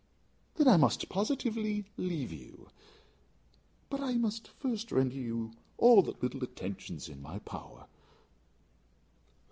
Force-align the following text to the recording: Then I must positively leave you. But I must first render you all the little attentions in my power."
Then 0.55 0.67
I 0.67 0.77
must 0.77 1.07
positively 1.09 1.85
leave 1.95 2.31
you. 2.33 2.71
But 3.87 4.01
I 4.01 4.15
must 4.15 4.47
first 4.47 4.91
render 4.91 5.13
you 5.15 5.51
all 5.77 6.01
the 6.01 6.15
little 6.19 6.43
attentions 6.43 7.07
in 7.07 7.21
my 7.21 7.37
power." 7.37 7.85